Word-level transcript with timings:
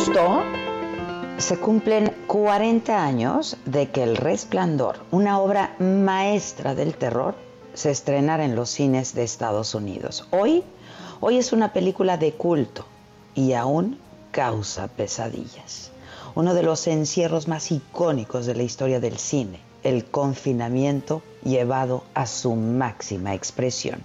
Justo 0.00 0.42
se 1.36 1.58
cumplen 1.58 2.10
40 2.26 3.04
años 3.04 3.58
de 3.66 3.90
que 3.90 4.02
El 4.02 4.16
Resplandor, 4.16 5.00
una 5.10 5.38
obra 5.38 5.76
maestra 5.78 6.74
del 6.74 6.94
terror, 6.94 7.34
se 7.74 7.90
estrenara 7.90 8.46
en 8.46 8.56
los 8.56 8.70
cines 8.70 9.14
de 9.14 9.24
Estados 9.24 9.74
Unidos. 9.74 10.26
Hoy, 10.30 10.64
hoy 11.20 11.36
es 11.36 11.52
una 11.52 11.74
película 11.74 12.16
de 12.16 12.32
culto 12.32 12.86
y 13.34 13.52
aún 13.52 13.98
causa 14.30 14.88
pesadillas. 14.88 15.90
Uno 16.34 16.54
de 16.54 16.62
los 16.62 16.86
encierros 16.86 17.46
más 17.46 17.70
icónicos 17.70 18.46
de 18.46 18.54
la 18.54 18.62
historia 18.62 19.00
del 19.00 19.18
cine, 19.18 19.60
el 19.82 20.06
confinamiento 20.06 21.20
llevado 21.44 22.04
a 22.14 22.26
su 22.26 22.54
máxima 22.54 23.34
expresión. 23.34 24.00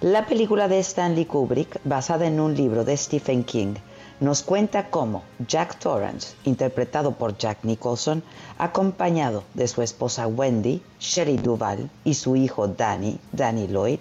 La 0.00 0.24
película 0.24 0.66
de 0.66 0.78
Stanley 0.78 1.26
Kubrick, 1.26 1.78
basada 1.84 2.26
en 2.26 2.40
un 2.40 2.56
libro 2.56 2.86
de 2.86 2.96
Stephen 2.96 3.44
King, 3.44 3.74
nos 4.20 4.42
cuenta 4.42 4.90
cómo 4.90 5.22
Jack 5.48 5.78
Torrance, 5.78 6.34
interpretado 6.44 7.12
por 7.12 7.38
Jack 7.38 7.58
Nicholson, 7.62 8.22
acompañado 8.58 9.44
de 9.54 9.66
su 9.66 9.80
esposa 9.80 10.26
Wendy, 10.26 10.82
Shelley 11.00 11.38
Duvall 11.38 11.90
y 12.04 12.14
su 12.14 12.36
hijo 12.36 12.68
Danny, 12.68 13.18
Danny 13.32 13.66
Lloyd, 13.66 14.00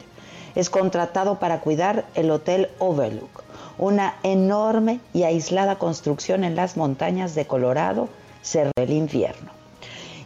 es 0.56 0.70
contratado 0.70 1.40
para 1.40 1.62
cuidar 1.62 2.06
el 2.16 2.32
Hotel 2.32 2.70
Overlook, 2.80 3.44
una 3.78 4.16
enorme 4.24 5.00
y 5.14 5.24
aislada 5.24 5.78
construcción 5.78 6.44
en 6.44 6.56
las 6.56 6.76
montañas 6.76 7.34
de 7.34 7.48
Colorado 7.48 8.10
cerca 8.42 8.74
del 8.76 8.92
invierno. 8.92 9.52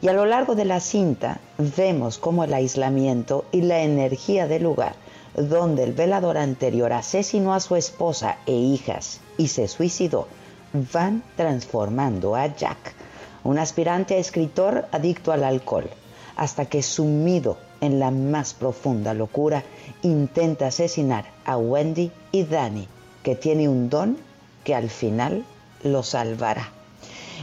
Y 0.02 0.08
a 0.08 0.14
lo 0.14 0.26
largo 0.26 0.56
de 0.56 0.66
la 0.66 0.80
cinta 0.80 1.40
vemos 1.58 2.18
cómo 2.18 2.44
el 2.44 2.54
aislamiento 2.54 3.46
y 3.52 3.62
la 3.62 3.84
energía 3.84 4.48
del 4.48 4.64
lugar 4.64 4.96
donde 5.36 5.84
el 5.84 5.94
velador 5.94 6.38
anterior 6.38 6.94
asesinó 6.94 7.54
a 7.54 7.60
su 7.60 7.76
esposa 7.76 8.38
e 8.46 8.54
hijas 8.54 9.20
y 9.38 9.48
se 9.48 9.68
suicidó, 9.68 10.28
van 10.74 11.24
transformando 11.36 12.36
a 12.36 12.48
Jack, 12.48 12.94
un 13.44 13.60
aspirante 13.60 14.16
a 14.16 14.18
escritor 14.18 14.86
adicto 14.92 15.32
al 15.32 15.44
alcohol, 15.44 15.90
hasta 16.36 16.66
que 16.66 16.82
sumido 16.82 17.58
en 17.82 18.00
la 18.00 18.12
más 18.12 18.54
profunda 18.54 19.14
locura, 19.14 19.64
intenta 20.02 20.68
asesinar 20.68 21.26
a 21.46 21.58
Wendy 21.58 22.12
y 22.32 22.44
Danny, 22.44 22.88
que 23.24 23.36
tiene 23.36 23.68
un 23.68 23.90
don 23.90 24.18
que 24.64 24.74
al 24.74 24.90
final 24.90 25.46
lo 25.84 26.04
salvará. 26.04 26.72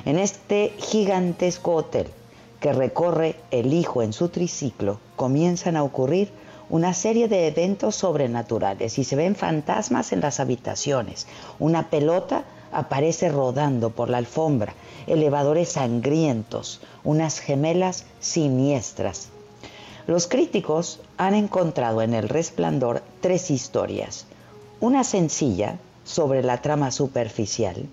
En 0.05 0.19
este 0.19 0.73
gigantesco 0.79 1.75
hotel 1.75 2.07
que 2.61 2.73
recorre 2.73 3.37
el 3.51 3.73
hijo 3.73 4.03
en 4.03 4.13
su 4.13 4.29
triciclo, 4.29 4.99
comienzan 5.17 5.77
a 5.77 5.83
ocurrir 5.83 6.31
una 6.71 6.95
serie 6.95 7.29
de 7.29 7.49
eventos 7.49 7.97
sobrenaturales 7.97 8.99
y 8.99 9.05
se 9.05 9.17
ven 9.17 9.35
fantasmas 9.35 10.13
en 10.13 10.21
las 10.21 10.41
habitaciones. 10.41 11.27
Una 11.59 11.91
pelota 11.91 12.45
aparece 12.73 13.29
rodando 13.29 13.91
por 13.91 14.09
la 14.09 14.19
alfombra, 14.19 14.75
elevadores 15.07 15.71
sangrientos, 15.71 16.81
unas 17.03 17.41
gemelas 17.41 18.05
siniestras. 18.21 19.29
Los 20.07 20.29
críticos 20.29 21.01
han 21.19 21.35
encontrado 21.35 22.03
en 22.03 22.15
El 22.15 22.29
Resplandor 22.29 23.03
tres 23.21 23.51
historias. 23.51 24.27
Una 24.81 25.05
sencilla 25.05 25.79
sobre 26.05 26.43
la 26.43 26.63
trama 26.63 26.91
superficial, 26.91 27.87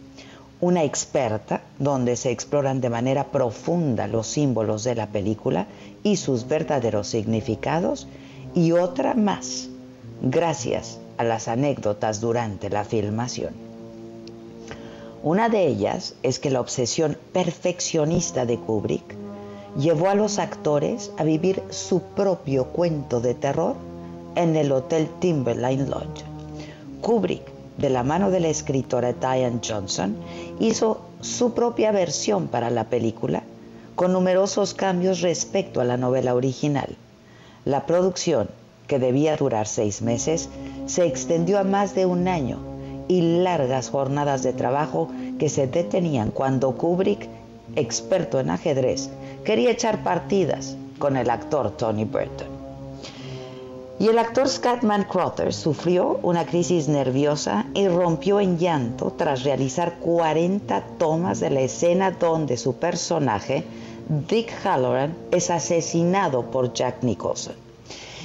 una 0.62 0.84
experta 0.84 1.62
donde 1.78 2.16
se 2.16 2.32
exploran 2.32 2.80
de 2.82 2.90
manera 2.90 3.26
profunda 3.26 4.08
los 4.08 4.28
símbolos 4.28 4.84
de 4.84 4.96
la 4.96 5.08
película 5.08 5.68
y 6.04 6.18
sus 6.18 6.48
verdaderos 6.48 7.08
significados, 7.08 8.08
y 8.54 8.72
otra 8.72 9.14
más, 9.14 9.70
gracias 10.22 11.00
a 11.18 11.24
las 11.24 11.48
anécdotas 11.48 12.22
durante 12.22 12.70
la 12.70 12.84
filmación. 12.84 13.54
Una 15.24 15.50
de 15.50 15.68
ellas 15.68 16.16
es 16.24 16.40
que 16.40 16.50
la 16.50 16.62
obsesión 16.62 17.18
perfeccionista 17.34 18.46
de 18.46 18.58
Kubrick 18.58 19.16
llevó 19.78 20.10
a 20.10 20.16
los 20.16 20.40
actores 20.40 21.12
a 21.18 21.24
vivir 21.24 21.62
su 21.70 22.02
propio 22.02 22.66
cuento 22.68 23.20
de 23.20 23.34
terror 23.34 23.76
en 24.36 24.56
el 24.56 24.72
Hotel 24.72 25.10
Timberline 25.20 25.90
Lodge. 25.90 26.24
Kubrick, 27.02 27.42
de 27.78 27.90
la 27.90 28.04
mano 28.04 28.32
de 28.32 28.40
la 28.40 28.48
escritora 28.48 29.14
Diane 29.14 29.60
Johnson, 29.68 30.16
hizo 30.60 31.02
su 31.22 31.54
propia 31.54 31.92
versión 31.92 32.48
para 32.48 32.70
la 32.70 32.86
película, 32.86 33.44
con 33.96 34.14
numerosos 34.14 34.74
cambios 34.74 35.22
respecto 35.22 35.82
a 35.82 35.84
la 35.84 35.98
novela 35.98 36.36
original. 36.36 36.96
La 37.68 37.86
producción, 37.86 38.48
que 38.88 38.98
debía 38.98 39.36
durar 39.36 39.68
seis 39.68 40.02
meses, 40.02 40.48
se 40.86 41.06
extendió 41.06 41.60
a 41.60 41.66
más 41.66 41.94
de 41.96 42.06
un 42.06 42.30
año 42.30 42.60
y 43.10 43.42
largas 43.42 43.90
jornadas 43.90 44.42
de 44.42 44.54
trabajo 44.54 45.10
que 45.38 45.50
se 45.50 45.68
detenían 45.68 46.32
cuando 46.32 46.78
Kubrick, 46.78 47.28
experto 47.76 48.40
en 48.40 48.52
ajedrez, 48.52 49.10
quería 49.44 49.72
echar 49.72 50.02
partidas 50.02 50.78
con 50.98 51.18
el 51.18 51.30
actor 51.30 51.72
Tony 51.72 52.06
Burton. 52.06 52.48
Y 54.00 54.08
el 54.08 54.18
actor 54.18 54.48
Scatman 54.48 55.04
Crothers 55.04 55.58
sufrió 55.58 56.22
una 56.24 56.46
crisis 56.46 56.88
nerviosa 56.88 57.66
y 57.74 57.90
rompió 57.90 58.40
en 58.40 58.58
llanto 58.58 59.12
tras 59.18 59.44
realizar 59.44 59.98
40 60.00 60.84
tomas 60.98 61.42
de 61.42 61.50
la 61.50 61.60
escena 61.60 62.12
donde 62.12 62.56
su 62.56 62.76
personaje, 62.76 63.66
Dick 64.10 64.50
Halloran, 64.64 65.18
es 65.32 65.50
asesinado 65.50 66.50
por 66.50 66.72
Jack 66.72 67.04
Nicholson. 67.04 67.56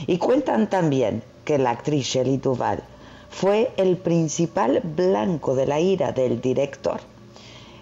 Y 0.06 0.19
cuentan 0.19 0.70
también 0.70 1.25
que 1.44 1.59
la 1.59 1.70
actriz 1.70 2.06
Shelley 2.06 2.37
Duvall 2.37 2.84
fue 3.31 3.72
el 3.76 3.97
principal 3.97 4.81
blanco 4.84 5.56
de 5.56 5.66
la 5.66 5.81
ira 5.81 6.12
del 6.12 6.41
director. 6.41 7.00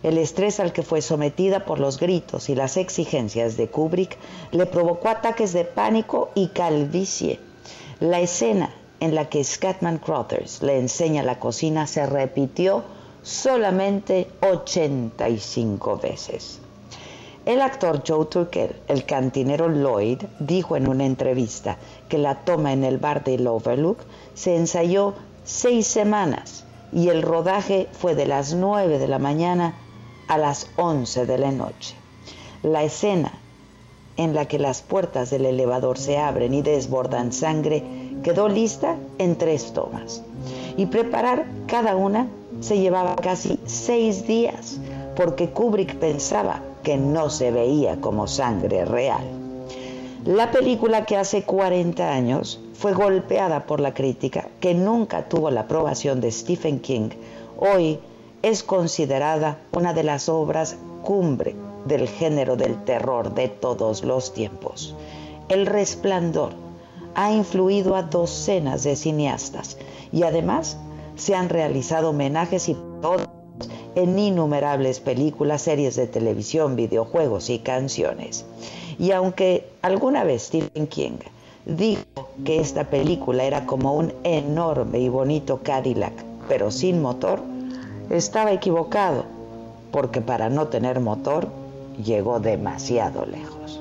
El 0.02 0.16
estrés 0.16 0.60
al 0.60 0.72
que 0.72 0.82
fue 0.82 1.02
sometida 1.02 1.66
por 1.66 1.78
los 1.78 2.00
gritos 2.00 2.48
y 2.48 2.54
las 2.54 2.78
exigencias 2.78 3.58
de 3.58 3.68
Kubrick 3.68 4.16
le 4.52 4.64
provocó 4.64 5.10
ataques 5.10 5.52
de 5.52 5.66
pánico 5.66 6.30
y 6.34 6.48
calvicie. 6.48 7.38
La 8.00 8.20
escena 8.20 8.74
en 9.00 9.14
la 9.14 9.28
que 9.28 9.44
Scatman 9.44 9.98
Crothers 9.98 10.62
le 10.62 10.78
enseña 10.78 11.22
la 11.22 11.38
cocina 11.38 11.86
se 11.86 12.06
repitió 12.06 12.82
solamente 13.22 14.26
85 14.40 15.98
veces. 15.98 16.60
El 17.46 17.62
actor 17.62 18.02
Joe 18.06 18.26
Turkel, 18.26 18.76
el 18.86 19.06
cantinero 19.06 19.70
Lloyd, 19.70 20.22
dijo 20.40 20.76
en 20.76 20.86
una 20.86 21.06
entrevista 21.06 21.78
que 22.10 22.18
la 22.18 22.44
toma 22.44 22.74
en 22.74 22.84
el 22.84 22.98
bar 22.98 23.24
del 23.24 23.46
Overlook 23.46 23.98
se 24.34 24.56
ensayó 24.56 25.14
seis 25.44 25.86
semanas 25.86 26.64
y 26.92 27.08
el 27.08 27.22
rodaje 27.22 27.88
fue 27.92 28.14
de 28.14 28.26
las 28.26 28.52
9 28.52 28.98
de 28.98 29.08
la 29.08 29.18
mañana 29.18 29.74
a 30.28 30.36
las 30.36 30.66
11 30.76 31.24
de 31.24 31.38
la 31.38 31.50
noche. 31.50 31.94
La 32.62 32.82
escena 32.82 33.32
en 34.18 34.34
la 34.34 34.46
que 34.46 34.58
las 34.58 34.82
puertas 34.82 35.30
del 35.30 35.46
elevador 35.46 35.96
se 35.96 36.18
abren 36.18 36.52
y 36.52 36.60
desbordan 36.60 37.32
sangre 37.32 37.82
quedó 38.22 38.50
lista 38.50 38.96
en 39.16 39.38
tres 39.38 39.72
tomas. 39.72 40.22
Y 40.76 40.86
preparar 40.86 41.46
cada 41.66 41.96
una 41.96 42.28
se 42.60 42.78
llevaba 42.78 43.16
casi 43.16 43.58
seis 43.64 44.26
días, 44.26 44.78
porque 45.16 45.48
Kubrick 45.48 45.96
pensaba 45.96 46.60
que 46.82 46.96
no 46.96 47.30
se 47.30 47.50
veía 47.50 48.00
como 48.00 48.26
sangre 48.26 48.84
real. 48.84 49.24
La 50.24 50.50
película 50.50 51.06
que 51.06 51.16
hace 51.16 51.44
40 51.44 52.12
años 52.12 52.60
fue 52.74 52.92
golpeada 52.92 53.66
por 53.66 53.80
la 53.80 53.94
crítica, 53.94 54.48
que 54.60 54.74
nunca 54.74 55.28
tuvo 55.28 55.50
la 55.50 55.62
aprobación 55.62 56.20
de 56.20 56.30
Stephen 56.30 56.80
King, 56.80 57.10
hoy 57.58 58.00
es 58.42 58.62
considerada 58.62 59.58
una 59.72 59.92
de 59.92 60.02
las 60.02 60.28
obras 60.28 60.76
cumbre 61.02 61.54
del 61.84 62.08
género 62.08 62.56
del 62.56 62.84
terror 62.84 63.34
de 63.34 63.48
todos 63.48 64.04
los 64.04 64.32
tiempos. 64.32 64.94
El 65.48 65.66
Resplandor 65.66 66.52
ha 67.14 67.32
influido 67.32 67.96
a 67.96 68.02
docenas 68.02 68.84
de 68.84 68.96
cineastas 68.96 69.76
y 70.12 70.22
además 70.22 70.78
se 71.16 71.34
han 71.34 71.48
realizado 71.48 72.10
homenajes 72.10 72.68
y 72.68 72.76
en 73.94 74.18
innumerables 74.18 75.00
películas, 75.00 75.62
series 75.62 75.96
de 75.96 76.06
televisión, 76.06 76.76
videojuegos 76.76 77.50
y 77.50 77.58
canciones. 77.58 78.44
Y 78.98 79.12
aunque 79.12 79.68
alguna 79.82 80.24
vez 80.24 80.44
Stephen 80.44 80.86
King 80.86 81.18
dijo 81.66 82.28
que 82.44 82.60
esta 82.60 82.84
película 82.84 83.44
era 83.44 83.66
como 83.66 83.94
un 83.94 84.12
enorme 84.24 84.98
y 85.00 85.08
bonito 85.08 85.60
Cadillac, 85.62 86.12
pero 86.48 86.70
sin 86.70 87.00
motor, 87.00 87.40
estaba 88.10 88.52
equivocado, 88.52 89.24
porque 89.92 90.20
para 90.20 90.50
no 90.50 90.68
tener 90.68 91.00
motor 91.00 91.48
llegó 92.04 92.40
demasiado 92.40 93.24
lejos. 93.26 93.80